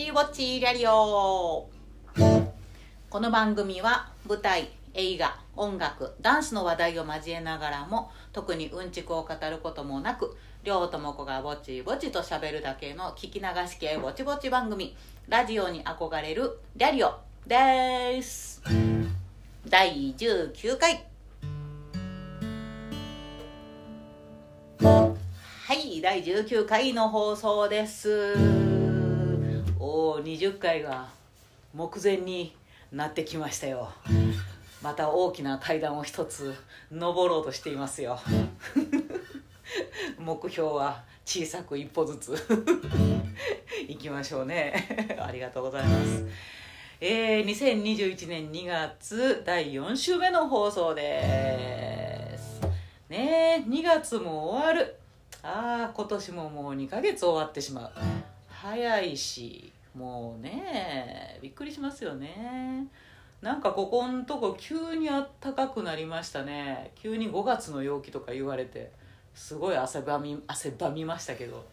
[0.00, 1.68] りょうともこのぼちぼちラリオ
[3.10, 14.96] この番組は舞台映画音楽ダンスの話題を交えながらも特にうんちくを語ることもなくりょうともこがぼちぼちと喋るだけの聞き流し系ぼちぼち番組
[15.28, 17.14] ラジオに憧れるラリオ
[17.46, 18.62] です。
[19.68, 21.06] 第19回。
[24.82, 28.79] はい第19回の放送です。
[29.82, 31.08] おお20回が
[31.72, 32.54] 目前に
[32.92, 33.88] なってきましたよ。
[34.82, 36.54] また大きな階段を一つ
[36.92, 38.18] 登ろうとしていますよ。
[40.20, 42.36] 目標は小さく一歩ずつ。
[43.88, 45.16] いきましょうね。
[45.18, 46.26] ありがとうございます。
[47.00, 52.60] えー、2021年2月第4週目の放送です。
[53.08, 54.96] ねえ2月も終わる。
[55.42, 57.92] ああ今年ももう2ヶ月終わってしまう。
[58.60, 62.86] 早いしもうねびっくりしますよね。
[63.40, 66.92] なんかここんとこ急にあったかくなりましたね。
[66.94, 68.92] 急に5月の陽気とか言われて
[69.34, 71.64] すごい汗ばみ汗ばみましたけど。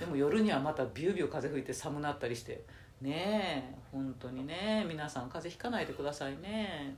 [0.00, 2.64] でも夜にはまたビュービュー風吹いて寒なったりして。
[3.00, 6.96] ねえ本当にね皆さん風邪ひかないでくださいね。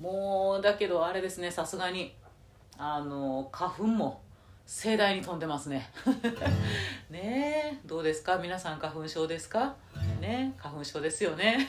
[0.00, 2.14] もうだけどあれですねさすがに
[2.76, 4.20] あの花粉も
[4.66, 5.88] 盛大に飛んでますね。
[7.08, 8.36] ねえどうですか？
[8.38, 9.76] 皆さん花粉症ですか？
[10.20, 11.68] ね花粉症ですよね。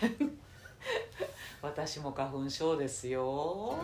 [1.62, 3.76] 私も花粉症ですよ。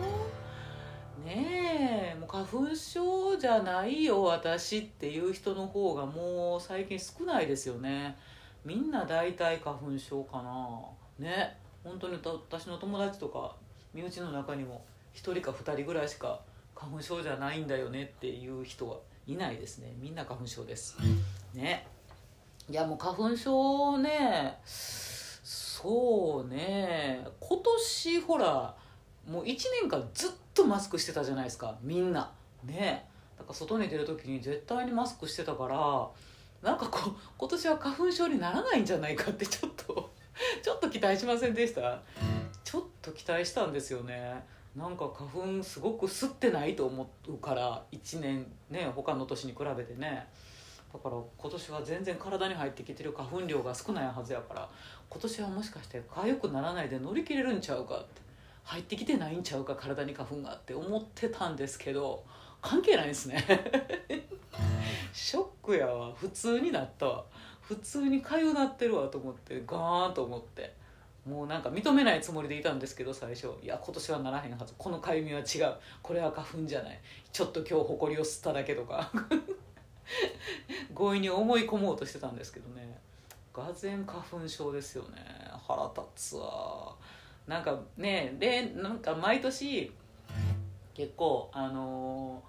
[1.24, 8.16] ねえもう花粉症じゃないよ私っていう人の方がもう最近少ないですよね。
[8.64, 10.80] みんな大体花粉症かな。
[11.18, 13.54] ね本当に私の友達とか
[13.92, 16.40] 身内の中にも1人か2人ぐらいしか
[16.84, 19.94] 花粉症じゃないんだよねっていう人はいないですね。
[19.98, 20.96] みんな花粉症です。
[21.54, 21.86] ね。
[22.68, 27.26] いやもう花粉症ねそうね。
[27.40, 28.74] 今年ほら
[29.26, 31.78] もう1年間ずっとマスクしてたじゃないですか。
[31.80, 32.30] みんな。
[32.64, 33.06] ね。
[33.38, 36.08] だから外に出る時に絶対にマスクしてたから
[36.62, 40.12] なんかこう今年は花粉症にならないんじゃないかってちょっと
[40.62, 42.02] ちょっと期待しませんでした？
[42.62, 44.44] ちょっと期待したんですよね
[44.76, 50.26] なんか花粉すごく吸ってないと思うから1年ね他の年に比べてね。
[50.92, 54.68] だから今年は全然体に入ってきてる花粉量が少ないはずやから
[55.10, 58.22] 今年はもしかして痒くならないで乗り切れるんちゃうかって
[58.62, 62.24] 入ってきてないんちゃうか体に花粉がって思ってたんですけど
[62.62, 63.44] 関係ないですね。
[65.12, 66.12] ショックやわ。
[66.14, 67.24] 普通になったわ。
[67.60, 70.74] 普通に痒なってるわと思ってガーンと思って。
[71.26, 73.48] もうなんか認めないつもりでいたんですけど最初。
[73.62, 74.74] いや今年はならへんはず。
[74.76, 75.74] このかゆみは違う。
[76.02, 77.00] これは花粉じゃない。
[77.32, 79.10] ちょっと今日ほこりを吸っただけとか。
[80.94, 82.98] 強引に思い込もうとしてたんですけどね。
[83.54, 85.24] がぜ花粉症ですよね。
[85.66, 86.94] 腹立つわ。
[87.46, 89.92] なんかねでなんか毎年
[90.94, 92.42] 結構あの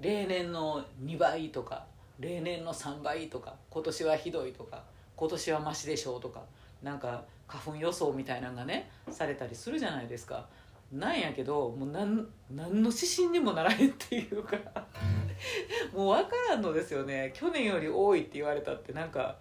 [0.00, 1.86] ー、例年の2倍とか
[2.18, 4.82] 例年の3倍とか今年はひどいとか
[5.16, 6.42] 今年はマシでしょうとか
[6.82, 10.46] なんか花粉予想みたいなのがねされたりするじゃないですか。
[10.92, 14.56] なんやけどもう何何の指針にもならへんっていうか。
[15.92, 17.32] もう分からんのですよね。
[17.34, 19.36] 去年より多いって言われたってなんか、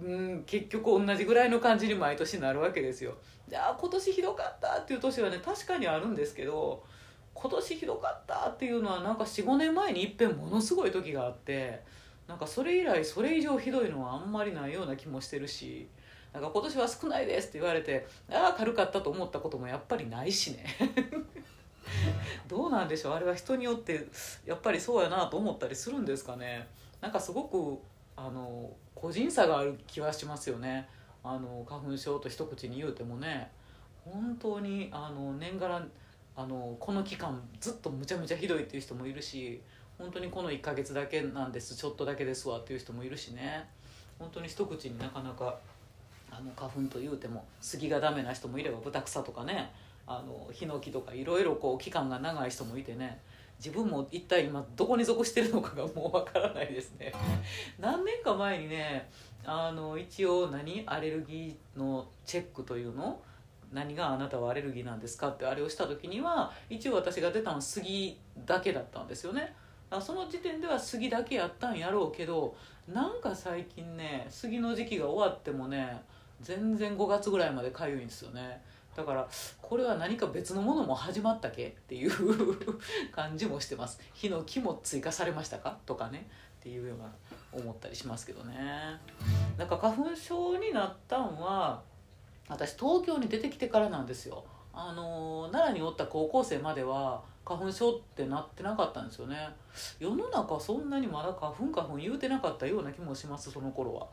[0.00, 3.16] うん、結局同じぐらいの感じに毎年なるわけですよ。
[3.48, 6.84] じゃあ今年ひどかったっていう年はね確かにあるんですけど
[7.34, 11.82] 今年ひどかったっていうのはなんか45年前にいっぺんものすごい時があって
[12.26, 15.88] なんかそれ以来それ以上ひどいのはあんまりないような気もしてるし。
[16.40, 20.64] なんか今年は少ないですって言われてああ軽かったと思ったこともやっぱりないしね。
[22.46, 23.14] どうなんでしょう？
[23.14, 24.06] あれは人によって
[24.46, 26.68] やっぱりそうやなと思ったりするんですかね。
[27.00, 27.78] なんかすごく
[28.16, 30.88] あの個人差がある気はしますよね。
[31.24, 33.50] あの花粉症と一口に言うてもね。
[34.04, 35.86] 本当にあの年がら
[36.36, 39.60] あのこの期間ずっとむちゃむちゃひどいっていう人もいるし
[39.98, 43.66] 本当にこの1ヶ月だけなんですちょっとだけですわっていう人もいるしね。
[44.18, 45.58] 本当に一口になかなか
[46.38, 49.72] あの花粉というても杉がダメな人もいればブタクサとかね
[50.06, 53.20] あのヒノキとかいろいろこう期間が長い人もいてね
[53.58, 57.12] 自分も一体今どこに属してるのかがもうわからないですね。
[57.80, 59.10] 何年か前にね
[59.44, 60.84] あの一応何？
[60.86, 63.20] アレルギーのチェックというの？
[63.72, 69.54] 何があなたはアレルギーなんですかってあれをした時には一応私が出たのは杉だけだったんですよね。
[70.00, 72.54] その時点では杉だけやったんやろうけど
[72.86, 76.00] なんか最近ね杉の時期が終わってもね
[76.40, 78.62] 全然5月ぐらいまでかゆいんですよね。
[78.96, 79.28] だから
[79.62, 82.10] これは何か別のものも始まったけっていう
[83.12, 84.00] 感じもしてます。
[84.14, 85.78] 火の木も追加されましたか？
[85.86, 86.28] とかね。
[86.58, 87.04] っていうような
[87.52, 88.56] 思ったりしますけどね。
[89.56, 91.80] なんか花粉症になったんは
[92.48, 94.44] 私東京に出てきてからなんですよ。
[94.72, 99.48] あの奈良におった高校生までは花粉症ってなってなかったんですよね。
[100.00, 104.08] 世の中そんなにまだ花粉花粉言うてなかったような気もしますその頃は。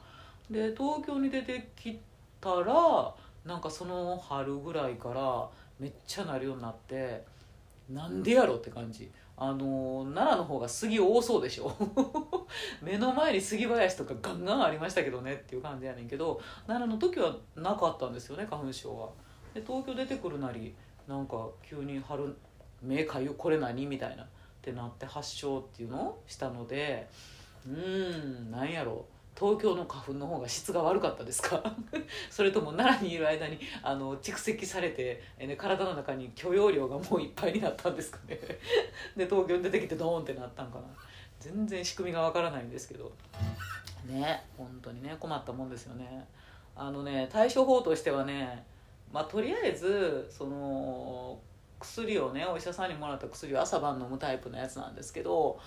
[0.50, 2.00] で東京に出てき
[2.46, 5.50] たらなんかその春ぐらいから
[5.80, 7.24] めっちゃなるようになって
[7.90, 9.12] なんでやろって感じ。
[9.38, 11.76] あの奈良の方が杉多そうでしょ。
[12.82, 19.10] 目の前に杉林とかガンガンありましたけどねっていう感じやねんけど奈良の時はなかったんですよね花粉症は。
[19.54, 20.74] で東京出てくるなり
[21.08, 22.36] なんか急に春
[22.82, 24.28] 目かゆこれ何みたいなっ
[24.62, 27.10] てなって発症っていうのをしたので
[27.68, 29.06] うーんなんやろ。
[29.38, 31.62] 東京の花粉の方が質が悪かったですか？
[32.32, 38.40] それとも奈良にいる間にあの蓄積されて、ね、体の中に許容量がもういっぱいになったんですかね？
[39.18, 40.86] で東京に出てきてドーンってなったんかな？
[41.40, 43.12] 全然仕組みがわからないんですけど。
[44.06, 46.28] ね本当にね困ったもんですよね。
[46.76, 48.66] あのね対処法としてはね
[49.12, 51.40] まあとりあえずその
[51.80, 55.60] 薬をねお医者さんにもらった薬を朝晩飲むタイプのやつなんですけど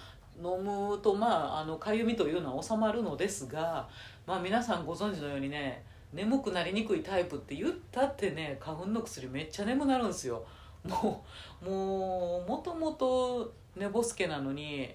[0.43, 3.88] 飲むとまああのかゆみというのは収まるのですが、
[4.26, 10.44] まあ、皆さんご存知のようにね眠くなりにくいタイプって言ったってね花粉の薬めっちゃ眠なるんですよ。
[10.85, 11.25] も
[11.62, 14.88] うもうもともと寝ぼすけなのに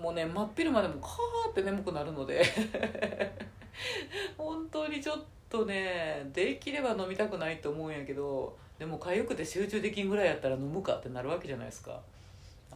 [0.00, 2.44] もうね真っ昼間でもカーって眠くなるので
[4.36, 12.00] 本当にちょっとねできれば飲みたくないと思うんやけどでも痒くて集中できんぐらいやったら飲むかってなるわけじゃないですか。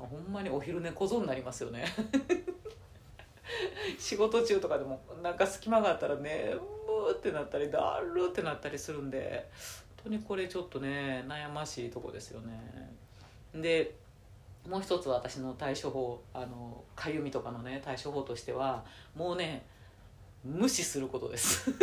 [0.07, 1.85] ほんまにお昼寝小僧になりますよね。
[3.99, 6.55] 仕事中とかでもなんか隙間があったらね
[6.87, 9.49] むってなったりだるってなったりするんで
[10.05, 12.93] 本当にこれちょっとね悩ましいとこですよね。
[13.55, 13.95] で
[14.69, 19.65] もう一つ私の対処法あのかゆみとかのね対処法としてはもうね
[20.45, 21.71] 無視することです。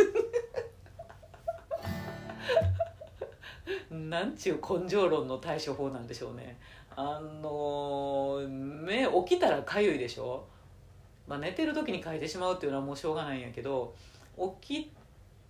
[3.90, 6.58] なんちゅう根性論の対処法なんでしょうね。
[7.00, 10.44] あの目起きたらかゆいでしょ、
[11.28, 13.94] まあ、寝てる時にかいてしまうっていうのはもうしょうがないんやけど
[14.60, 14.90] 起き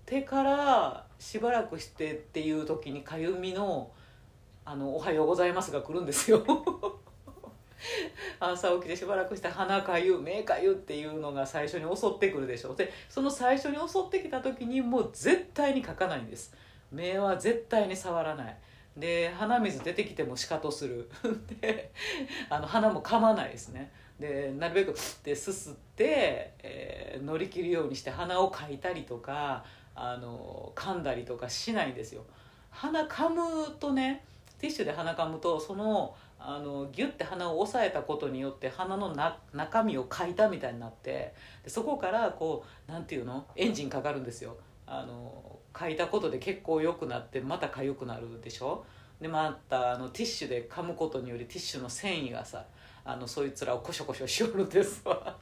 [0.05, 3.91] てからしばらくしてっていう時にかゆみの
[4.67, 6.45] 「あのおはようございます」が来るんですよ。
[8.41, 12.75] 朝起きてしばらくして鼻かゆ目かゆっていうのが最初に襲ってくるでしょ。
[12.75, 16.55] でその最初に襲ってきた時にもう絶対にかかないんです。
[16.93, 18.59] 目は絶対に触らない。
[18.99, 21.11] で鼻水出てきてもシカトする。
[21.61, 21.93] で
[22.51, 23.93] あの鼻も噛まないですね。
[24.19, 29.65] でなるべくってすすって、えー、乗り切るようにして鼻をかいたりとか
[29.95, 32.25] あの噛んだりとかしないんですよ。
[32.71, 34.25] 鼻噛むとね
[34.59, 41.35] ティッシュで鼻噛むとそのあのギュッて鼻を押さえたことによって鼻のな中身をかいたみたいになって
[41.65, 43.47] でそこからこうなんていうの？
[43.57, 44.57] エンジンかかるんですよ。
[44.87, 48.85] あの書いたことで結構良くなってまた痒くなるでしょ？
[49.21, 52.65] でまたあのティッシュで噛むことによりティッシュの繊維がさ
[53.05, 55.37] あのそいつらをコショコショしよるんですわ。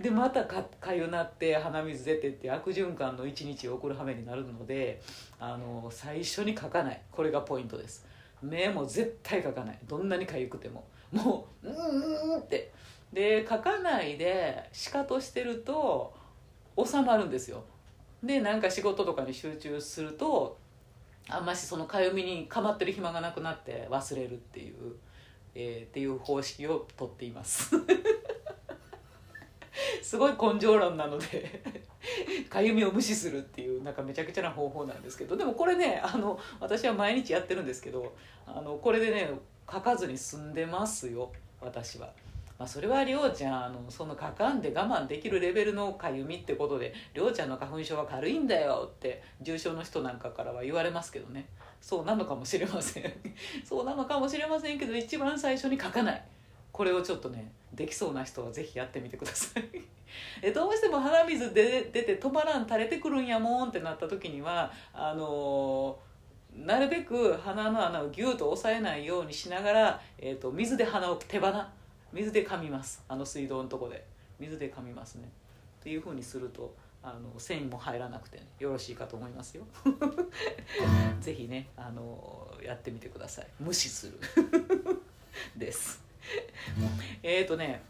[0.00, 5.00] でまたかかゆなって鼻水出てって悪循環の一日を送る羽目になるので
[5.38, 7.00] あの最初に書かない。
[7.10, 8.06] これがポイントです。
[8.40, 9.78] 目も絶対書かない。
[9.86, 10.84] どんなにかゆくても。
[11.12, 12.72] もううんうんって。
[13.12, 16.14] で書かないでしかとしてると
[16.82, 17.62] 収まるんですよ。
[18.22, 20.58] でなんか仕事とかに集中すると
[21.28, 24.74] あんましそのかゆみにかまってる暇がなくなって忘れるっていう、
[25.54, 27.70] えー、っていう方式をとっています
[30.02, 31.62] すごい根性論なので
[32.48, 38.14] かゆみを無視するっていうなんかめちゃくちゃな方法なんですけどでもこれねあの私は毎日やってるんですけど
[38.46, 39.30] あのこれでね
[39.70, 42.10] 書かずに済んでますよ私は。
[42.62, 51.48] まあ、それはりょうちゃんあのそのかかんで我慢できるレベルのかゆみってことでりょうちゃんの花粉症は軽いんだよって重症の人なんかからは言われますけどね。
[51.80, 53.12] そうなのかもしれません。
[53.66, 56.22] そうなのかもしれませんけど一番最初に書かない。
[56.70, 59.64] これをちょっとねできそうな人はぜひやってみてください。
[60.40, 71.68] えどうしても鼻水で出て止まらん垂れてくるんやもんってなった時にはあのー、なるべく鼻の穴をギューと押さえないようにしながら、えーと水で鼻を手鼻
[72.12, 73.02] 水で噛みます。
[73.08, 74.04] あの水道のとこで。
[74.38, 75.30] 水で噛みますね。
[75.80, 79.64] っていうふうにするとあの繊維も入らなくて、ね、よろしいかと思いますよ。
[81.20, 83.46] ぜひねあのやってみてください。
[83.58, 84.18] 無視する。
[85.56, 86.00] です。
[87.22, 87.82] えっとね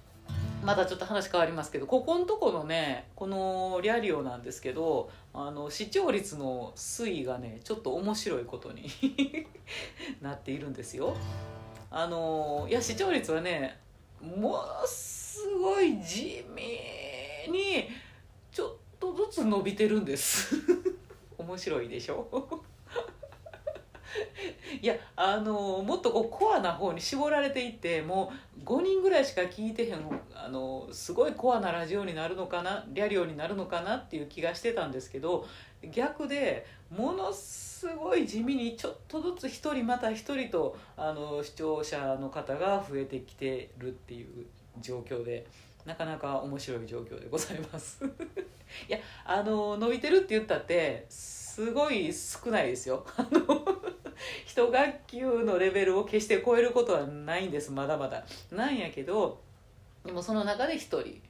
[0.62, 8.88] またちょっと話変わりますけどここのとこのねこのリャリオなんですけどあの視聴率の推移がねちょっと面白いことに
[10.22, 11.16] なっているんですよ。
[11.90, 13.78] あのいや視聴率はね
[14.22, 16.62] ものすごい地味
[17.50, 17.88] に
[18.52, 20.54] ちょっとずつ伸びてるんです。
[21.38, 22.62] 面白いでしょ？
[24.81, 30.04] いやあのもっとこうコアな方に絞られていってもう5人ぐらいしか聞いてへん
[30.35, 35.47] あのすごいコアなラジオになるのかなリャリオになるのかなっていう気がしてたんですけど
[35.90, 44.47] 逆でものすごい地味にちょっとずつ一人また一人とあの視聴者の方が増えてきてるっていう
[44.81, 45.47] 状況で
[45.85, 48.04] なかなか面白い状況でございます。
[48.88, 53.04] いやあの伸びてるって言ったってすごい少ないですよ。
[53.16, 53.81] あの
[54.47, 58.25] 一学級のレベルを決して超えることはないんですまだまだ。
[58.50, 59.40] なんやけど
[60.04, 61.21] でもその中で一人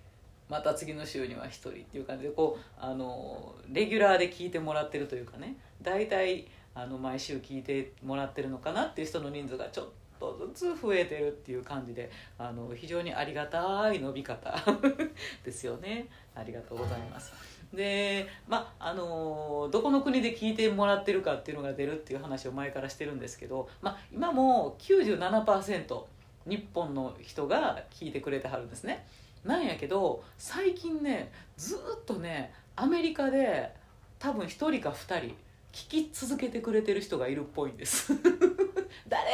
[0.49, 5.57] また次の週には1人っていう感じでこうあのレギュラーで聞いてもらってるというかね。
[5.83, 9.87] 大体あの毎週聞いてもらってるのかなっていう人の人数がちょっ
[10.19, 14.55] とずつ増えてるっていう感じであの非常にありがたい伸び方
[15.45, 16.07] ですよね。
[16.35, 17.52] ありがとうございます。
[17.73, 26.03] でまああのどこの国で聞いてもらってるかっていうのが出るっていう話を前からしてるんですけど、まあ、今も97%
[26.47, 29.07] 日本の人が聞いてくれてはるんですね。
[29.45, 33.75] なんやけど最近ねずっとねアメリカで
[34.19, 35.35] 多分1人か2人
[35.73, 38.13] 聞き続けてくれてる人がいるっぽいんです。
[39.09, 39.31] 誰？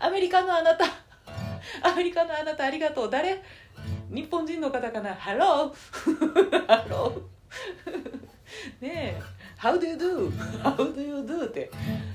[0.00, 0.84] アメリカのあなた。
[1.82, 3.10] アメリカのあなたありがとう。
[3.10, 3.42] 誰？
[4.10, 5.14] 日本人の方かな？
[5.14, 7.35] Hello Hello
[8.80, 9.22] ねえ
[9.58, 10.30] 「How do you do?
[10.62, 11.70] How do you do?」って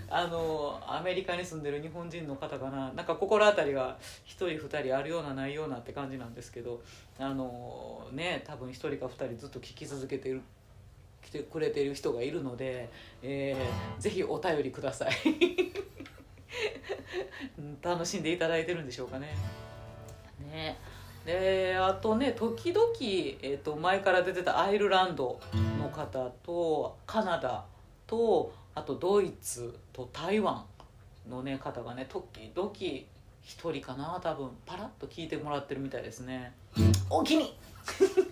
[0.10, 6.82] あのアメリカに住んでる日本人の方かななんか心当たりが1人2人あるようなないようなって感じなんですけど
[7.20, 10.42] あのね多分1人か2人ずっと聞き続けてる
[11.22, 12.90] 来てくれてる人がいるので、
[13.22, 15.12] えー、ぜひお便りください
[17.82, 19.36] 楽しんでいただいてるんでしょうかね
[20.52, 20.78] ね
[21.26, 25.40] であとね時々、えーと、前から出てたアイルランド
[25.80, 27.64] の方とカナダ
[28.08, 30.64] とあとドイツと台湾
[31.30, 33.06] の、ね、方がね時々1
[33.46, 36.54] 人かな多分パラッと聞いてもらってるみたいですね。
[37.10, 37.58] お気に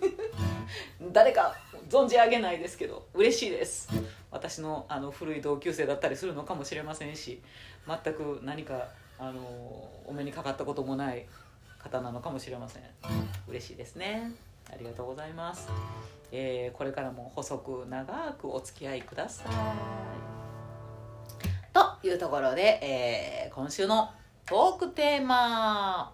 [1.12, 1.54] 誰か
[1.88, 3.88] 存じ上げないですけど嬉しいです。
[4.30, 7.42] 私のあの古い同級生だったりするのかもしれませんし
[7.86, 9.40] 全く何かあの
[10.06, 11.26] お目にかかったこともない
[11.82, 12.82] 方なのかもしれません。
[13.48, 14.32] 嬉しいですね。
[14.72, 15.68] ありがとうございます、
[16.30, 19.46] えー、これからも細く長くお付き合いください。
[21.72, 24.10] というところで、えー、今週の
[24.46, 26.12] トークテーマ。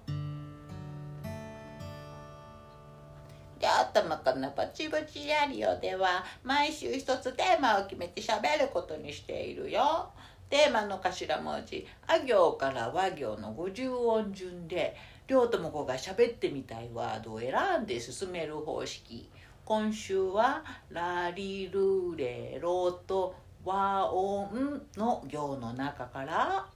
[3.59, 10.11] で頭かなパチパチラリオでは毎週一つテーマを決めて喋ることにしているよ。
[10.49, 14.95] テーマの頭文字あ行から和行の50音順で
[15.27, 17.53] 両友子が喋ってみたいワードを選
[17.83, 19.29] んで進める方式。
[19.65, 26.67] 今週はラリルレロと和音の行の中から。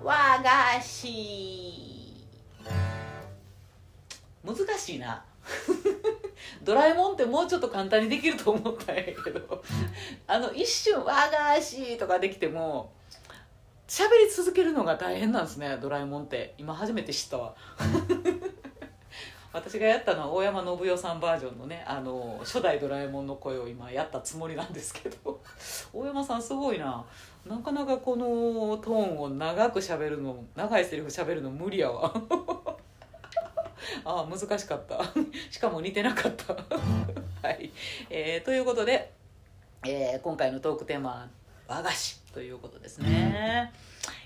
[0.00, 2.26] 和菓子。
[4.44, 5.24] 難しいな。
[6.62, 9.64] ドラえもんってもうちょっと簡単にできると思ったんやけど。
[10.28, 12.92] あの一瞬和菓子とかできても
[13.90, 16.54] 喋り続けるのが大変なんですねドラえもんって。
[16.58, 17.56] 今初めて知ったわ。
[19.52, 25.40] 私がやったのは大山信代さんバージョンのねあの初代ドラえもんの声を今やったつもりなんですけど。
[25.92, 27.04] 大山さんすごいな。
[27.44, 28.24] なかなかこの
[28.76, 32.14] トーンを長く喋るの長いセリフ喋るの無理やわ。
[34.04, 35.02] ああ難しかった。
[35.50, 36.54] しかも似てなかった。
[36.54, 37.72] はい、
[38.08, 39.12] えー、ということで、
[39.84, 41.28] えー、今回のトークテーマは
[41.66, 43.72] 和菓子ということですね。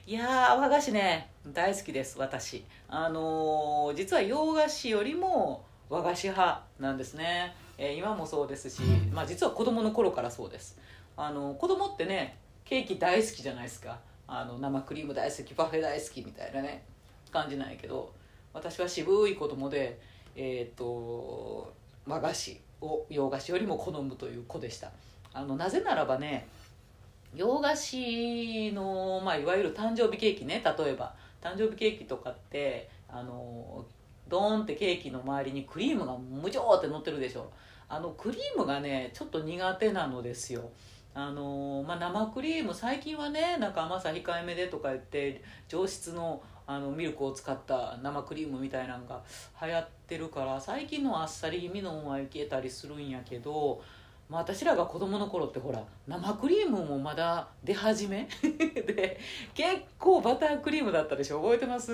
[0.06, 2.64] いや和菓子ね大好きです私。
[2.88, 8.82] あのー、実は洋菓子よりも和菓子派なんですね、えー、今もそうですし、
[9.12, 10.78] まあ、実は子供の頃からそうです。
[11.16, 13.99] あのー、子供ってねケーキ大好きじゃないですか。
[14.26, 16.84] あの生クリーム大好きパフェ大好きみたいなね
[17.30, 18.12] 感じなんやけど
[18.52, 19.99] 私は渋い子供で
[20.37, 21.73] えっ、と
[22.06, 24.90] 和菓子を洋菓子よりも好むという子でした。
[25.32, 26.46] あのなぜならばね
[27.35, 31.14] 洋菓子の、まあ、いわゆる誕生日ケーキね例えば。
[31.45, 33.85] 誕生日ケーキとかってあの
[34.29, 37.53] ドーンってケーキの周りにクリームが無情って乗ってるでしょ。
[37.87, 40.71] あのクリームがねちょっと苦手なのですよ。
[41.12, 49.23] あのまあ、生クリーム最近はねなんか甘さ控えめでとか言って上質のあのミルクを使った生クリームみたいなのが
[49.62, 53.83] 流行ってるから最近のあっさり気味のはいけたりするんやけど
[54.28, 58.26] まあ、私らが子供の頃ってほら生クリームもまだ出始め？
[58.43, 59.21] で
[59.54, 61.40] 結構バタークリームだったでしょ？
[61.43, 61.93] 覚えてます？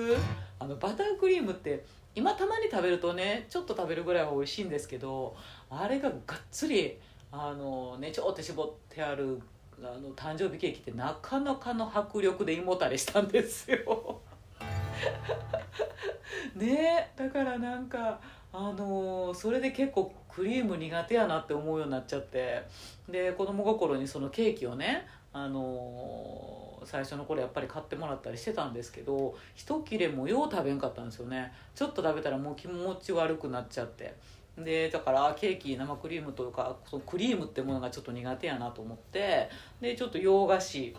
[0.59, 1.83] あのバタークリームって
[2.15, 5.35] 今たまに食べるとねちょっと食べるぐらいは美味しいんですけど
[5.69, 6.97] あれががっつり
[7.31, 9.41] あのねちょって絞ってある
[9.81, 14.19] あの誕生日ケーキってなかなかの迫力で胃もたれしたんですよ。
[16.55, 18.19] ねだからなんか
[18.53, 22.63] あのそれで結構クリーム苦手やなって思うようになっちゃって。
[23.09, 31.51] で子供心にそのケーキをねあの最初の頃やっぱり買ってもらったりしてたんですけど一切れもよう食べんかったんですよね。
[31.75, 34.15] ちょっと食べたらもう気持ち悪くなっちゃって。
[34.57, 40.93] でだからケーキ生クリームというかそのクリームってものがちょっと苦手やなと思ってでちょっと洋菓子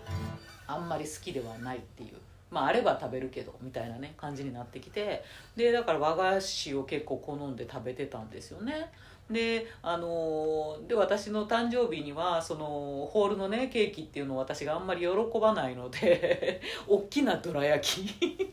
[0.67, 2.32] あんまり好きではないっていう。
[2.53, 5.25] まああれば食べるけどみたいなね感じになってきて
[5.57, 8.93] でだから和菓子を結構好んで食べてたんですよね。
[9.31, 15.09] であので私の誕生日にはそのホールのねケーキっていうのを私があんまり喜
[15.41, 18.53] ばないので 大きなどら焼き。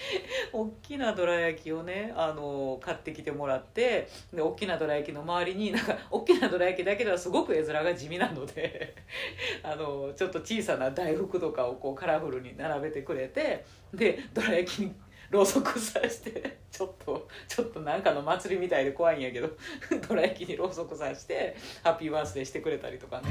[0.52, 8.94] 大きなどら焼きをねあの買ってきてもらってで大きなどら焼きの周りになんか大きなどら焼きだけではすごく絵面が地味なので
[9.62, 14.94] あのちょっと小さな大福とかをこうカラフルに並べてくれてでどら焼きに
[15.30, 19.48] ろうそくさしてちょっとちょっとなんかの祭りみたいで怖いんやけど
[20.08, 23.28] どら焼きにろうそくさしてハッピーバースデーしてくれたりとかね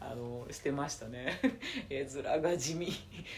[0.00, 1.40] あのしてましたね。
[1.88, 2.92] 絵面が地味。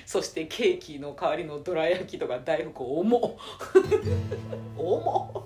[0.07, 3.39] そしてケーキの代わりのどら焼きとか大福重
[4.77, 5.45] 重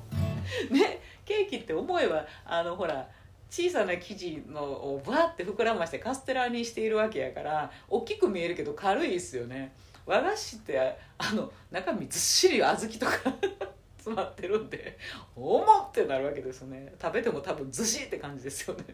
[0.71, 3.09] ねケーキって思えばあのほら
[3.51, 9.73] 小さな生地のをバーって膨らましてカステラにしているわけやから大きく見えるけど軽いですよね。
[10.09, 13.13] 和菓子ってあの中身ずっしり小豆とか
[13.99, 14.99] 詰まってるんで
[15.37, 16.95] 重ってなるわけですよね。
[17.01, 18.85] 食べても多分ずしって感じですよね。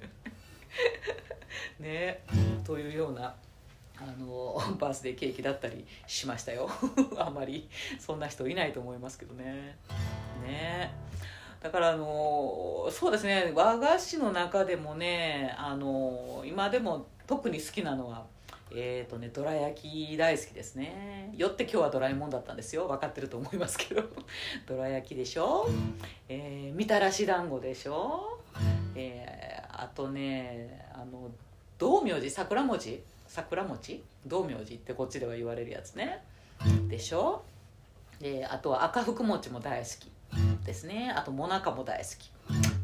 [1.78, 2.24] ね。
[2.64, 3.33] というような
[3.96, 6.68] あのバースデーケーキだったりしましたよ。
[7.16, 7.68] あまり
[8.00, 9.79] そんな人いないと思いますけどね。
[10.42, 10.92] ね。
[11.62, 13.53] だからあのそうですね。
[13.55, 18.27] 和菓子の中でもねあの今でも特に好きなのは
[18.70, 21.33] えーとねどら焼き大好きですね。
[21.37, 22.88] よって今日はドラえもんだったんですよ。
[22.88, 24.03] 分かってると思いますけど。
[24.66, 25.68] どら焼きでしょ、
[26.29, 28.40] えー、みたらし団子でしょ、
[28.94, 31.31] えー、あとねあの
[31.79, 32.31] 道明寺？
[32.31, 33.03] 桜餅？
[33.29, 34.03] 桜餅？
[34.27, 34.77] 道明寺？
[34.77, 36.24] ってこっちでは言われるやつね。
[36.88, 37.42] でしょ？
[38.20, 40.11] であとは赤福餅も大好き。
[40.64, 41.12] ですね。
[41.14, 42.31] あともなかも大好き。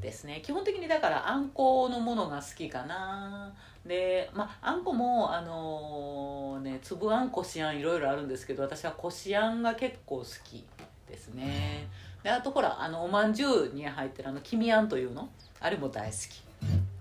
[0.01, 0.41] ですね。
[0.43, 3.53] 基本的にだからあんこのものが好きかな。
[3.85, 10.65] でまああんこもあのー、ね粒あんこしあんいろいろあるんですけど私はこしあんが結構好き
[11.09, 11.89] ですね。
[12.23, 15.29] であとほらあのおまんじゅうに入ってるあの黄身あんというの
[15.61, 16.43] あれも大好き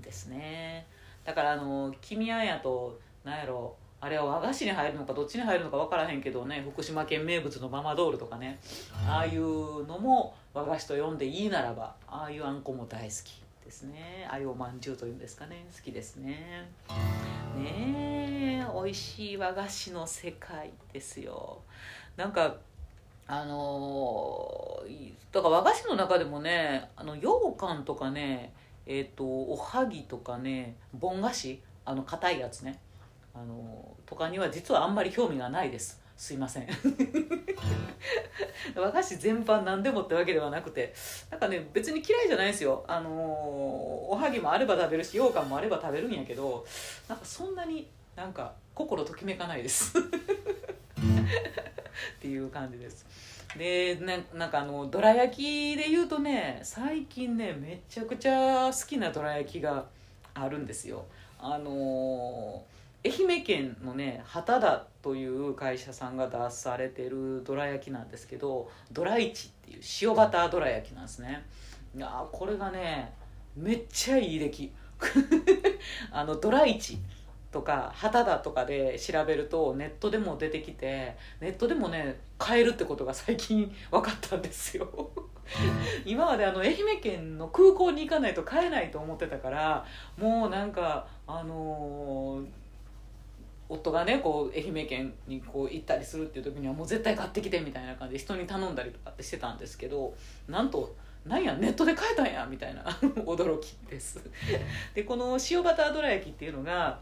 [0.01, 0.85] ですね。
[1.25, 8.59] だからあの黄身あんやと何やろあれは和菓子に入るのかどっちに入るのか分からへんけどね福島県名物のママドールとかね。
[9.07, 14.27] ああいうのも和菓子と呼んでいいならばああいうあんこも大好きですね。
[14.29, 15.65] ああいうおまんじゅうというんですかね。
[15.75, 16.69] 好きですね。
[17.55, 21.59] ねえ美味しい和菓子の世界ですよ。
[22.17, 22.57] なんか
[23.27, 24.83] あの
[25.31, 28.53] だから和菓子の中でもねあの羊羹とかね
[28.87, 32.79] えっ、ー、とおはぎとかねぼん菓子あの硬いやつね。
[33.35, 36.01] あのとかには実はあんまり興味がないです。
[36.19, 36.67] すいません。
[38.75, 40.93] 和菓子全般何でもってわけではなくて
[41.31, 42.83] なんかね別に嫌いじゃないですよ。
[42.89, 46.65] あのおはぎもあれば食べるし羊羹もあれば食べるんやけど
[47.07, 49.93] なんかそんなになんか心ときめかないです。
[49.97, 50.01] っ
[52.19, 53.05] ていう感じです。
[53.57, 53.95] で
[54.33, 59.85] なんかあのどら焼きで言うとね最近ねめちゃくちゃ好きなどら焼きが
[60.33, 61.05] あるんですよ。
[61.39, 71.45] あのー愛媛県のね畑田という会社さんが出されてるどら焼きなんですけどどら市っていう塩バターどら焼きなんですね。
[71.95, 73.13] いやこれがね
[73.55, 74.71] めっちゃいい出来。
[76.11, 76.97] あのドラ市
[77.51, 84.87] とか畑田とかで調べるとネットでも出てきてネットでもね買えるってことが最近分かったんですよ。
[86.05, 89.85] 今まであの愛媛県の空港に行かないと買えないと思ってたから
[90.15, 92.45] もうなんかあのー
[93.69, 100.13] 夫がねこう愛媛県にこう行ったりするっていう時にはもう絶対買ってきてみたいな感じで人に頼んだりとかってしてたんですけど
[100.47, 102.83] なんとなんやネットで買えたんやみたいな
[103.23, 104.19] 驚きです。
[104.95, 106.99] でこの塩バターどら焼きっていうのが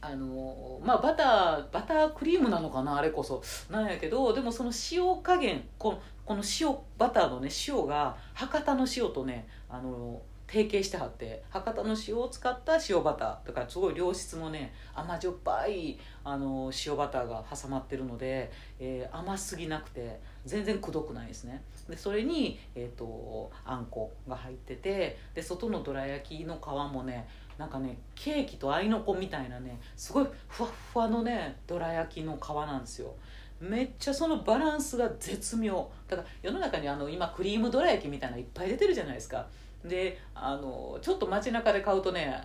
[0.00, 3.42] あのまあバターバタークリームなのかなあれこそ。
[3.70, 10.20] なんやけどでもその塩加減このこの塩バターのね塩が博多の塩とねあの
[10.52, 21.62] 提携してはって博多の塩を使った塩バターとかすごい良質のね甘じょっぱいあの塩バターが挟まってるので、えー、甘すぎなくて全然くどくないですね。
[21.88, 33.14] でそれに、えーと、あんこが入っててで外のどら焼きの皮もねなんかねケーキとあいのこみたいなねすごいふわっふわのねどら焼きの皮なんですよ。
[33.58, 35.88] めっちゃそのバランスが絶妙。
[36.08, 39.46] だから世の中にあの今クリームどら焼きみたいないっぱい出てるじゃないですか。
[39.84, 42.40] であのちょっと街中で買うとね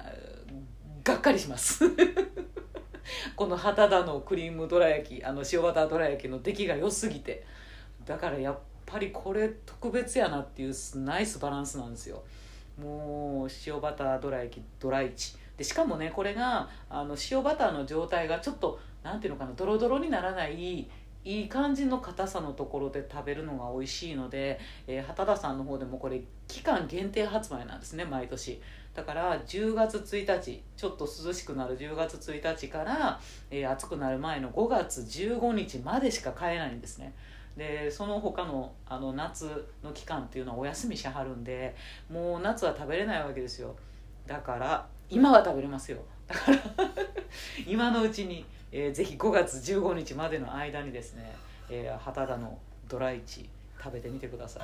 [1.03, 1.85] がっかりします。
[3.35, 7.45] この旗田のクリームどら焼きあの塩バターどら焼きの出来が良すぎて。
[8.05, 12.23] だからやっぱりこれ特別やなっていうナイスバランスなんですよ。
[12.77, 15.35] もう塩バターどら焼きドライチ。
[15.57, 20.89] でしかもねこれがあの塩バターの状態がちょっと何ていうのかなドロドロにならない
[21.27, 28.61] いい感じの硬さのところで食べるのが美味しいので、えー、畑田さんの方でもこれ期間限定発売なんですね毎年。
[28.93, 33.19] だから10月1日ちょっと涼しくなる10月1日から、
[33.51, 37.13] えー、暑くなる前の5月15日までしか買えないんですね。
[37.57, 41.75] でその他のあの夏の期間っていうのはお休みしはるんで
[42.09, 43.75] もう夏は食べれないわけですよ。
[44.25, 45.97] だから今は食べれますよ。
[46.25, 46.59] だから
[47.67, 51.35] 今のうちにえー、ぜひ5月15日までの間にですね、
[51.69, 53.49] えー、畑田のドライチ
[53.81, 54.61] 食べてみてくださ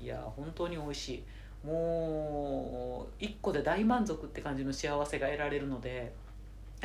[0.00, 0.04] い。
[0.04, 1.22] いや本当に美味しい。
[1.66, 6.12] もう1個で大満足って感じの幸せが得られるので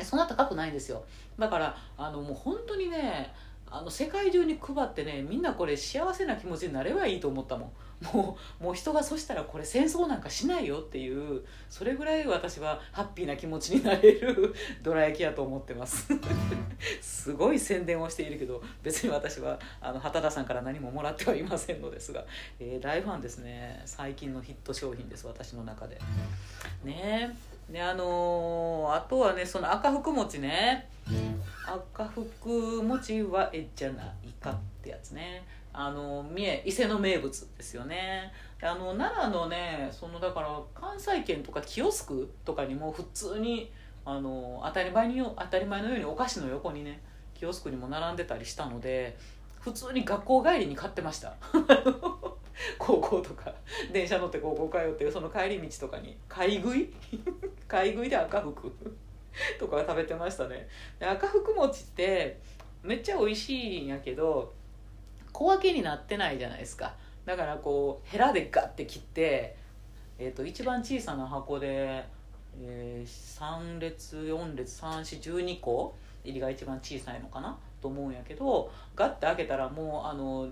[0.02, 1.04] そんな高くないんですよ。
[1.38, 3.32] だからあのもう本当にね
[3.70, 7.70] あの世界中に配ってねみんなこれ幸せな気持ちになればいいと思ったもん。
[8.00, 16.08] もうもう人がそしたらこれ戦争なんかしないよっていうそれぐらい私はハッピーな気持ちになれる どら焼きやと思ってます。
[17.02, 22.24] すごい宣伝をしているけど別に私はあの畑田さんから何ももらってはいませんのですが、
[22.58, 23.82] えー、大ファンですね。
[23.84, 25.98] 最近のヒット商品です私の中で。
[26.82, 27.36] ね。
[27.68, 30.88] であのー、あとはねその赤福餅ね。
[31.74, 35.44] 赤福餅はえじゃないかってやつね。
[35.72, 38.32] あの三重伊勢の名物ですよね。
[38.60, 43.70] あの奈良のねそのだから関西圏とかキオスクとかにも普通に
[44.04, 47.00] あの当たり前に当たり前のようにお菓子の横にね
[47.34, 49.16] キオスクにも並んでたりしたので
[49.60, 51.34] 普通に学校帰りに買ってました。
[52.78, 53.50] 高校とか
[53.92, 56.92] 電車乗って高校通ってその帰り道とかに買い食い？
[57.68, 58.70] 買い食いで赤福
[59.58, 60.68] とか食べてましたね。
[60.98, 62.38] で赤福餅って
[62.82, 64.52] めっちゃ美味しいんやけど
[65.32, 66.94] 小分けになってないじゃないですか。
[67.24, 69.56] だからこうヘラでガッて切って、
[70.18, 72.04] えーと、一番小さな箱で、
[72.60, 77.58] えー、3列4列3412個入りが一番小さいのかな？
[77.80, 80.48] と思うんやけどガッて開けたらもうあの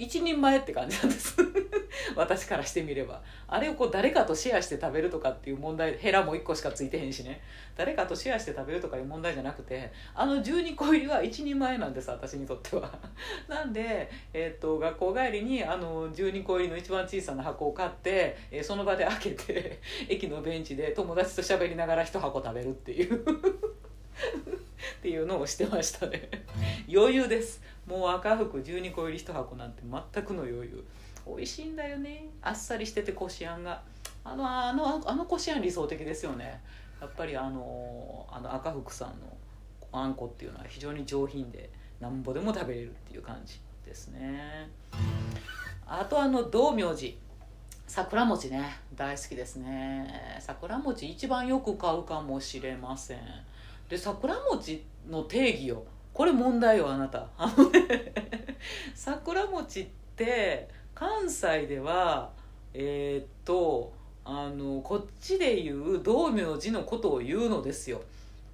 [0.00, 1.36] 一人前って感じなんです。
[2.16, 3.20] 私からしてみれば。
[3.46, 7.42] あれをこう誰かとシェアして食べるとかっていう問題ヘラも1個しかついてへんしね。
[7.76, 12.90] 誰かとシェアして食べるとかいう問題じゃなくてあの12個入りは一人前なんです私にとっては。
[13.46, 23.22] なんで、えーと、学校帰りにあの12個入りの一番小さな箱を買って、えー、その場で開けて 駅のベンチで友達と喋りながら1箱食べるっていう。
[24.98, 26.30] っていうのをしてましたね。
[26.90, 27.62] 余裕です。
[27.90, 30.84] もう赤福12個入り1箱なんて全くの余裕。
[31.26, 32.28] 美味しいんだよね。
[32.40, 33.82] あっさりしててこしあんが。
[34.22, 36.62] あのあのあのこしあん理想的ですよね。
[37.00, 39.14] やっぱりあのあの赤福さんの
[39.90, 44.68] あんこっていうのは非常に上品でなんぼでも食べれるっていう感じですね。
[45.84, 47.12] あとあの道明寺。
[47.88, 48.76] 桜餅ね。
[48.94, 50.38] 大好きですね。
[50.38, 53.18] 桜餅一番よく買うかもしれません。
[53.88, 55.82] で桜餅の定義よ。
[56.12, 57.26] これ問題よあなた。
[57.38, 58.12] あのね
[58.94, 62.30] 桜餅って関西では
[62.74, 63.92] えー、っと
[64.24, 68.02] あのこっちで言う道明寺のことを言うのですよ。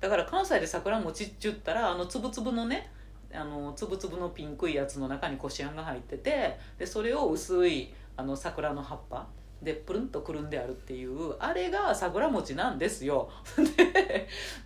[0.00, 2.90] だから関西で桜餅って言ったらあのつぶつぶのね
[3.32, 9.26] あのつぶつぶのピンクいやつの中にこしあんが入っててでそれを薄いあの桜の葉っぱ。
[9.66, 13.28] でプルンとくるんであるっていうあれが桜餅なんですよ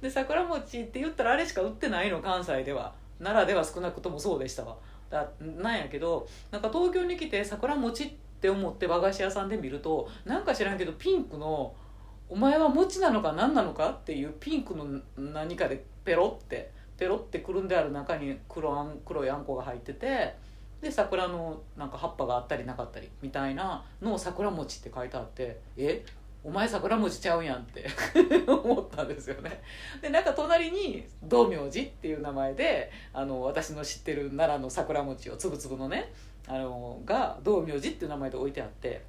[0.03, 4.77] で桜餅って言ったらあれしか売ってないの関西では奈良では少なくともそうでしたわ
[5.09, 8.11] だなんやけどなんか東京に来て桜餅っ
[8.43, 11.75] て思って和菓子屋さんで見るとなんか知らんけどピンクの
[12.29, 20.35] 「お前は餅なのか何なのか?」っていうピンクの何かでペロってペロってくるんである中に黒あん黒いあんこが入ってて
[20.81, 26.05] で桜のなんか葉っぱがあったりなかったりみたいなのを桜餅って書いてあってえ？
[26.43, 27.87] お前桜餅ちゃうやんって
[28.49, 29.63] 思ったんですよね。
[30.01, 36.11] でなんか隣に道明寺っていう名前であの私の知ってる奈良の桜餅をつぶつぶのね
[36.49, 39.03] あのが道明寺っていう名前で置いてあって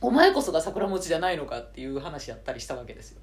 [0.00, 3.20] お前こそが桜餅じゃないのかっていう話やったりしたわけですよ。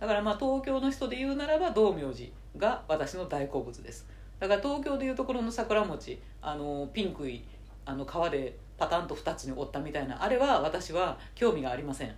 [0.00, 4.06] だからまあ東京の人で言うならば道明寺が私の大好物です。
[4.38, 7.44] だから東京でいうところの桜餅あのピンクい
[7.84, 12.14] あの皮でパタンと2つに折ったみたいなあれは私は興味がありません。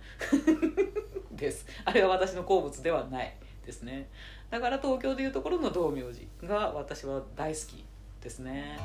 [1.31, 1.65] です。
[1.85, 3.35] あれは私の好物ではない。
[3.65, 4.09] ですね。
[4.49, 6.03] だから東京でいうところの道明
[6.39, 7.85] 寺が私は大好き
[8.21, 8.77] ですね。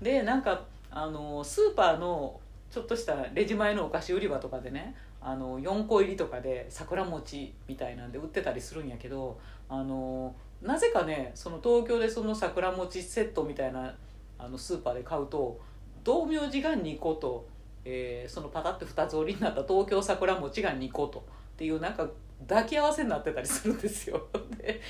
[0.00, 2.40] でなんかあのスーパーの
[2.70, 13.94] ちょっとしたレジ前のお菓子売り場とかでねあの4個入りとかで桜餅みたいなんで売ってたりするんやけどあのなぜかねその東京でその桜餅セットみたいな
[14.38, 15.60] あのスーパーで買うと
[16.04, 17.46] 道明寺が2個と、
[17.84, 21.22] えー、そのパタッて2つ折りになった東京桜餅が2個とっ
[21.56, 22.08] ていうなんか
[22.48, 24.20] 抱き合わせになってたりするんですよ。
[24.58, 24.80] で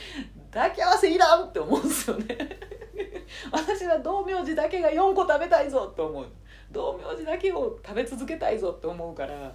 [0.51, 2.59] 抱き合わせいらんって思うんですよね。
[3.53, 6.27] 私は道明寺だけが4個食べたいぞって思う。
[6.71, 9.55] 道明寺だけを食べ続けたいぞって思うから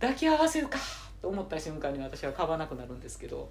[0.00, 0.78] 抱き合わせるか
[1.20, 3.48] と思った瞬間に私は買わなくなるんですけど。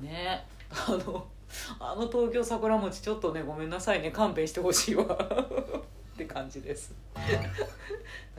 [0.00, 0.46] ね。
[0.70, 1.26] あの
[1.80, 5.04] あの東京桜餅ちょっとねごめんなさいね勘弁してほしいわ
[6.14, 6.94] って感じです。
[7.14, 7.20] だ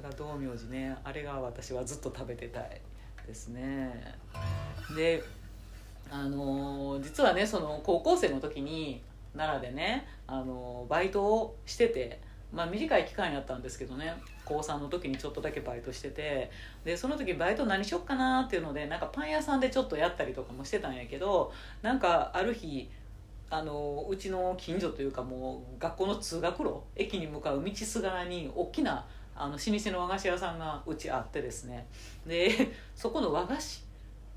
[0.03, 2.81] から道明寺ねあれが私はずっと食べてたい
[3.27, 4.15] ですね。
[4.95, 5.23] で
[6.09, 9.01] あの実はねその高校生の時に
[9.33, 12.19] 奈良でね、あのバイトをしてて
[12.53, 14.13] まあ短い期間やったんですけどね
[14.45, 16.51] 高3の時にちょっとだけバイトしてて
[16.83, 22.89] でその時バイト何しよっかなっていうのでなんかパン屋さんでちょっとやったりとかもしてたんやけどなんかある日
[23.49, 31.87] あのうちの近所というかもう学校の通学路駅に向かう道すがらに大きなあの老舗の和菓子屋さんがうちあってですね。
[32.25, 33.83] でそこの和菓子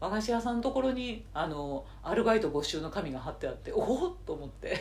[0.00, 4.78] 和菓子屋さんのところにあのアルバイト募集の紙が貼ってあっておおっと思って。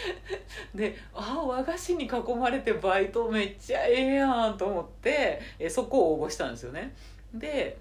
[0.74, 6.94] であ和菓子に囲まれてバイトめっちゃええやんと思ってえそこを応募したんですよね。
[7.34, 7.76] で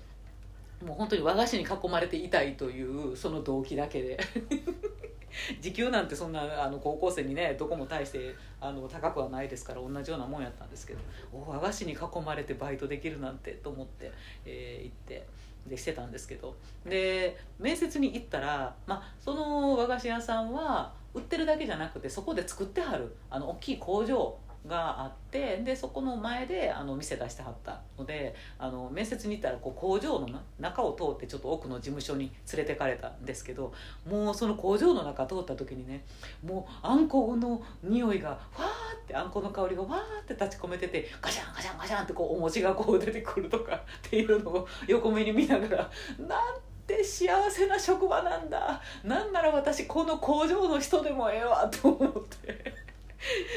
[0.84, 4.20] もう本当に和菓子に囲まれていたいというその動機だけで。
[5.62, 11.00] 時給なんてそんなあの高校生にねどこも大してあの高くはないですから同じようなもんやったんですけど
[11.32, 14.12] 和菓子に囲まれてバイトできるなんてと思って、
[14.46, 15.26] えー、行って
[15.68, 16.56] でしてたんですけど。
[16.86, 33.74] で面接に行ったら、まあ、その和菓子屋さんは売ってるだけじゃなくてそこで作ってはるあの大きい工場があってでそこの前であの店出してはったのであの面接に行ったらこう工場の中を通ってちょっと奥の事務所に連れてかれたんですけど
[34.08, 36.06] もうその工場の中通った時にね
[36.44, 45.78] もうあんこの匂いがファーってあんこの香りがわーって立ち込めててガシャンガシャンガシャンってこうお餅がこう出てくるとかっていうのを横目に見ながら
[46.20, 46.71] なんて
[47.04, 48.82] 幸せな職場なんだ。
[49.04, 52.74] なんなら私この工場の人でもええわと思って。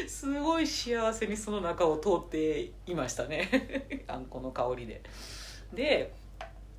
[0.07, 4.05] すごい幸せにその中を通っていましたね。
[4.07, 5.03] あんこの香りで。
[5.73, 6.13] で、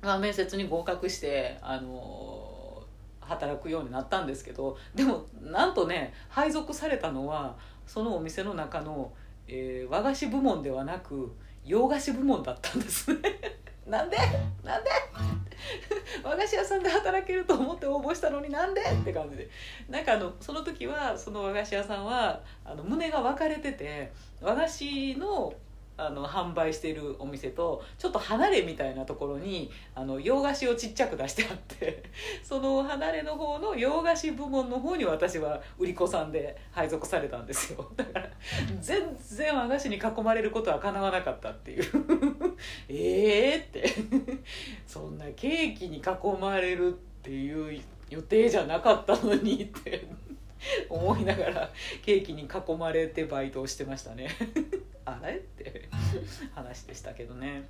[0.02, 2.82] まあ、面接に合格してあの
[3.20, 7.56] 働くようになったんですけどでもなんとね配属されたのは
[7.86, 9.12] そのお店の中の、
[9.48, 11.32] えー、和菓子部門ではなく
[11.64, 13.20] 洋菓子部門だったんですね。
[13.86, 14.16] なんで？
[14.64, 14.90] なんで？
[16.36, 19.48] 和菓子屋さんで働けると思って応募したのになんでって感じで。
[19.88, 25.54] なんかあのその時はその和菓子屋さんはあの胸が分かれてて和菓子の
[25.98, 32.02] あの販売しているお店とちょっと離れみたいなところにあの洋菓子をちっちゃく出してあって
[32.44, 37.90] その離れの方の洋菓子部門の方に私は売り子さんで配属されたんですよ。
[37.96, 38.30] だから
[38.80, 41.84] 全然和菓子に囲まれることはかなわなかったっていう。
[42.88, 43.86] ええって。
[44.86, 50.06] そんなケーキに囲まれるっていう予定じゃなかったのにって
[50.88, 51.70] 思いながら
[52.02, 54.28] ケーキに囲まれてバイトをしてましたね。
[55.06, 55.36] あれ？
[55.36, 55.88] って
[56.54, 57.66] 話でしたけどね。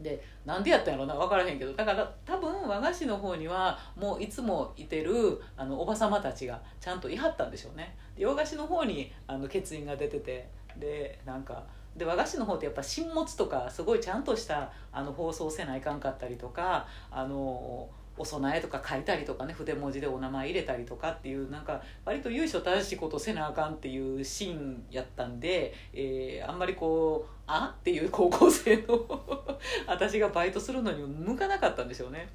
[0.00, 1.14] でなんでやったんやろな？
[1.14, 1.74] 分からへんけど。
[1.74, 7.94] だから多分和菓子の方にはもういつもいてるあのおば様たちがちゃんといはったんでしょうね。
[8.16, 10.48] 洋菓子の方にあの欠員が出てて。
[10.78, 11.62] でなんか
[11.94, 17.88] で和菓子の方ってやっぱ新物とかすごいちゃんとしたあの放送せないかんかったりとかあの
[18.22, 27.74] お供えとか書いたりとかね筆文字でお名前入れたりとかっていうなんか割と由緒正しいことせなあかんっていうシーンやったんで、えー、あんまりこうあ？
[27.76, 29.04] っていう高校生の
[29.88, 32.28] 私がバイトするのに向かなかったんでしょうね。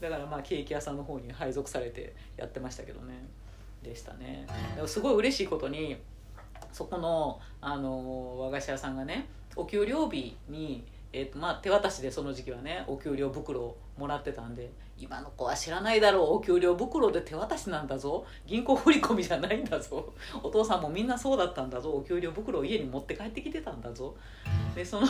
[0.00, 3.14] だからまあケーキ屋さんの方に配属されてやってましたけどね。
[3.82, 4.46] でしたね。
[4.76, 5.96] でもすごい嬉しいことに
[6.72, 10.84] そこの、あの和菓子屋さんがねお給料日に
[11.16, 24.16] えーとまあ、手渡しでその時期はねお給料袋をもらってたんで今の子は知らないだろうお給料袋で手渡しなんだぞ銀行振り込みじゃないんだぞお父さんもみんなそうだったんだぞお給料袋を家に持って帰ってきてたんだぞ。
[24.74, 25.06] でその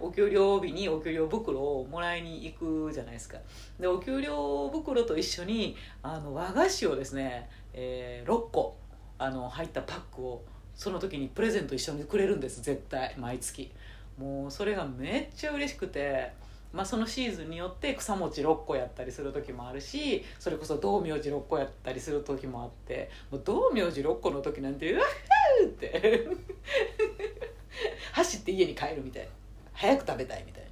[0.00, 3.38] お給料日にお給料袋をもらいに行くじゃないですか。
[3.78, 8.76] でお給料袋と一緒にあの和菓子をですね、えー、6個
[9.18, 10.44] あの入ったパックを
[10.74, 13.70] その時にプレゼント一緒にくれるんです絶対毎月。
[14.18, 16.32] もうそれがめっちゃ嬉しくて
[16.74, 26.26] まあ、そのシーズンによって草餅6個やったりする時もあるしそれこそ道明寺6個やったりする時もあってもう道明寺6個の時なんてうわっって
[28.12, 29.30] 走って家に帰るみたいな。
[29.72, 30.64] 早く食べたいみたい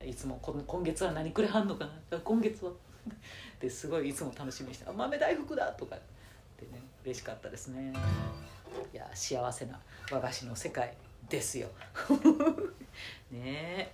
[0.00, 0.06] な。
[0.06, 2.18] いつもこの今月は何くれはんのかな。
[2.18, 2.72] 今月は。
[3.58, 5.98] ですごいいつも楽しみにして「豆大福だ!」とかっ
[6.58, 7.92] てね嬉しかったですね。
[8.92, 10.94] いや幸せな和菓子の世界
[11.28, 11.68] ですよ。
[13.32, 13.92] ねえ。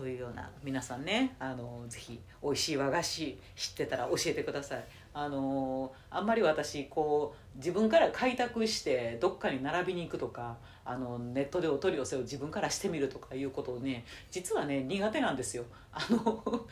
[0.00, 4.84] というような皆さんねあのぜひ美味しい和菓子知ってたら教えてください。
[5.12, 15.64] あのあんまり私こう自分から開拓してどっかに並びに行くとかあのネットでお取り寄せを自分からしてみるとかいうことをね実はね苦手なんですよ。
[15.92, 16.66] あの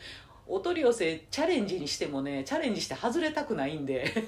[0.47, 4.11] お取り寄せチャレンジにしてもねチャレンジして外れたくないんで。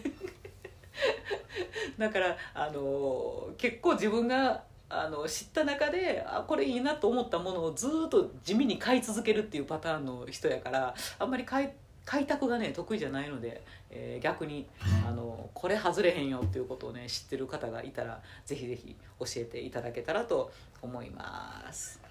[1.98, 11.74] だからあの結構自分があの知った中であこれいいなと思ったものをずっと地味に買い続けるっていうパターンの人やからあんまり開
[12.06, 14.68] 開拓がね得意じゃないので、えー、逆に
[15.08, 20.52] あのこれ外れへんよっていうことをね知ってる方がいたらぜひぜひ教えていただけたらと
[20.82, 22.02] 思います。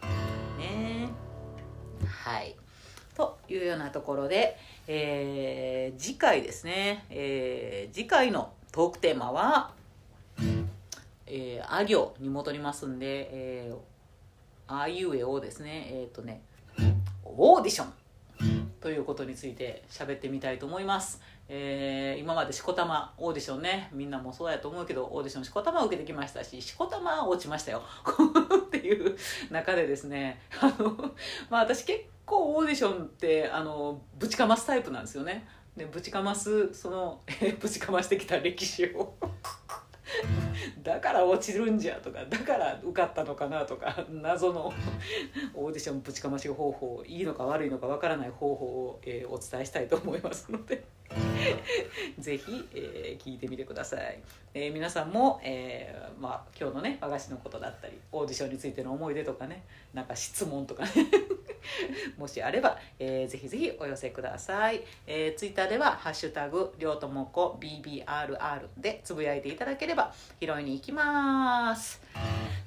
[0.58, 1.08] ね。
[2.06, 2.56] はい。
[3.14, 9.72] というようなところで、えー、次回ですね、えー、次回のトークテーマは
[11.32, 15.88] えー、あ行に戻りますんで、えー、あいうえおですね。
[15.90, 16.42] えっ、ー、とね
[17.24, 17.92] オーディション。
[18.80, 27.82] ということについて喋ってみたいと思います、えー、今までしこたまオーディションねみんなもそうやと思うけどオーディションしこたま受けてきましたししこたま落ちましたよ。
[28.66, 29.16] っていう
[29.50, 30.96] 中でですねあの
[31.50, 35.46] まあ私結構オーディションってあのぶちかますタイプなんですよね。
[35.76, 37.20] でぶちかますその
[37.60, 39.14] ぶちかましてきた歴史を。
[40.82, 44.72] だから落ちるんじゃとかだから受かったのかなとか謎の
[45.54, 50.82] オーディションぶちかまし方法いいのか悪いのかわからない方法を、えー、お伝えしたいと思いますので
[52.18, 54.20] ぜひ、えー、聞いてみてください、
[54.54, 60.90] えー、皆さんも、えーまあ、今日のね和菓子のことだったりオーディションについての思い出とかねなんか質問とかね
[62.16, 70.14] もしあれば、えー、ぜひぜひお寄せください、えー、ツイッターでは「ハッシュタグりょうともこ BBRR」でつぶやいていただければ
[70.50, 72.00] 拾いに行きます。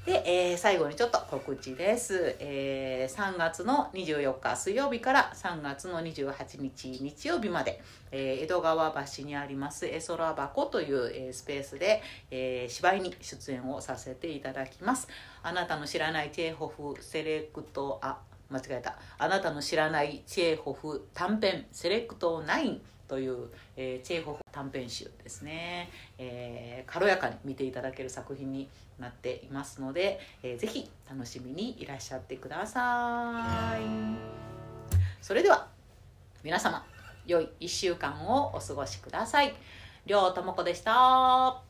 [0.06, 15.08] で、えー、最後にちょっと告知です、えー、3月の24日水曜日から3月の28日日曜日まで、えー、江戸川橋にあります絵空箱という、えー、スペースで、えー、芝居に出演をさせていただきます。
[15.42, 18.20] あなたの知らないチェーホフセレクトあ
[18.50, 18.98] 間違えた。
[19.18, 22.80] あなたの知らないチェーホフ短編セレクト9
[23.14, 23.48] という、
[23.78, 33.84] えー、チェーホフ短編集ですね、えー、軽やかに見ていただける作品になっていますので、えー、ぜひ楽しみにいらっしゃってください
[35.22, 35.68] それでは
[36.44, 36.84] 皆様
[37.28, 39.54] 良い1週間をお過ごしください。
[40.06, 41.62] りょうともこでした。